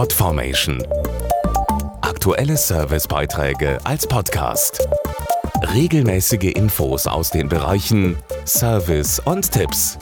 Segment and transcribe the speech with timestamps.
[0.00, 0.82] Podformation.
[2.00, 4.88] Aktuelle Servicebeiträge als Podcast.
[5.74, 8.16] Regelmäßige Infos aus den Bereichen
[8.46, 9.98] Service und Tipps.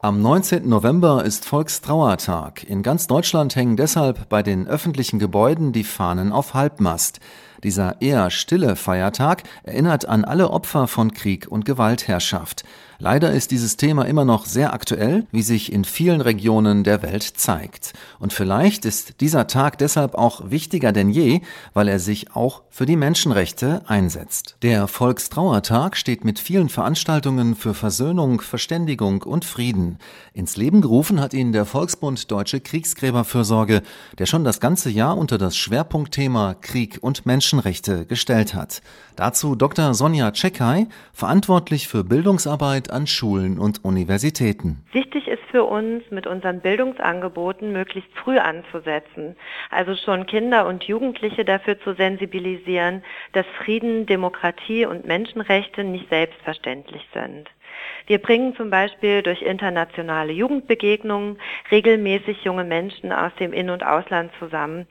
[0.00, 0.66] Am 19.
[0.66, 2.64] November ist Volkstrauertag.
[2.64, 7.20] In ganz Deutschland hängen deshalb bei den öffentlichen Gebäuden die Fahnen auf Halbmast.
[7.64, 12.64] Dieser eher stille Feiertag erinnert an alle Opfer von Krieg und Gewaltherrschaft.
[12.98, 17.22] Leider ist dieses Thema immer noch sehr aktuell, wie sich in vielen Regionen der Welt
[17.22, 17.92] zeigt.
[18.18, 21.40] Und vielleicht ist dieser Tag deshalb auch wichtiger denn je,
[21.72, 24.56] weil er sich auch für die Menschenrechte einsetzt.
[24.62, 29.98] Der Volkstrauertag steht mit vielen Veranstaltungen für Versöhnung, Verständigung und Frieden.
[30.32, 33.82] Ins Leben gerufen hat ihn der Volksbund Deutsche Kriegsgräberfürsorge,
[34.18, 38.82] der schon das ganze Jahr unter das Schwerpunktthema Krieg und Menschenrechte gestellt hat.
[39.16, 39.94] Dazu Dr.
[39.94, 44.84] Sonja Czekaj, verantwortlich für Bildungsarbeit an Schulen und Universitäten.
[44.92, 49.36] Wichtig ist für uns, mit unseren Bildungsangeboten möglichst früh anzusetzen.
[49.70, 57.06] Also schon Kinder und Jugendliche dafür zu sensibilisieren, dass Frieden, Demokratie und Menschenrechte nicht selbstverständlich
[57.12, 57.48] sind.
[58.06, 61.38] Wir bringen zum Beispiel durch internationale Jugendbegegnungen
[61.70, 64.86] regelmäßig junge Menschen aus dem In- und Ausland zusammen.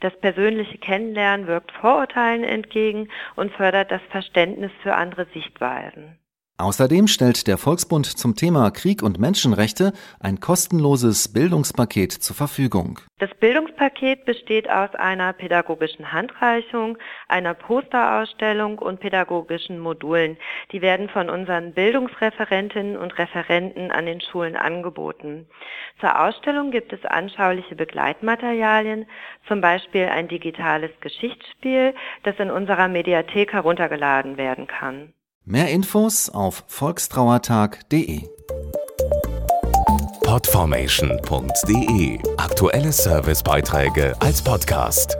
[0.00, 6.18] Das persönliche Kennenlernen wirkt Vorurteilen entgegen und fördert das Verständnis für andere Sichtweisen.
[6.60, 12.98] Außerdem stellt der Volksbund zum Thema Krieg und Menschenrechte ein kostenloses Bildungspaket zur Verfügung.
[13.20, 16.98] Das Bildungspaket besteht aus einer pädagogischen Handreichung,
[17.28, 20.36] einer Posterausstellung und pädagogischen Modulen.
[20.72, 25.46] Die werden von unseren Bildungsreferentinnen und Referenten an den Schulen angeboten.
[26.00, 29.06] Zur Ausstellung gibt es anschauliche Begleitmaterialien,
[29.46, 35.12] zum Beispiel ein digitales Geschichtsspiel, das in unserer Mediathek heruntergeladen werden kann.
[35.50, 38.28] Mehr Infos auf volkstrauertag.de.
[40.22, 45.16] Podformation.de Aktuelle Servicebeiträge als Podcast.